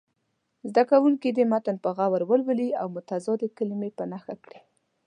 زده 0.69 0.83
کوونکي 0.91 1.29
دې 1.31 1.45
متن 1.51 1.75
په 1.83 1.89
غور 1.95 2.21
ولولي 2.29 2.69
او 2.81 2.87
متضادې 2.95 3.47
کلمې 3.57 3.89
په 3.97 4.03
نښه 4.11 4.35
کړي. 4.43 4.59